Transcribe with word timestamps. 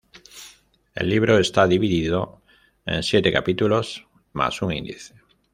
El 0.95 1.09
libro 1.09 1.37
está 1.37 1.67
dividido 1.67 2.41
en 2.87 3.03
siete 3.03 3.31
capítulos, 3.31 4.07
más 4.33 4.59
un 4.63 4.71
índice. 4.71 5.13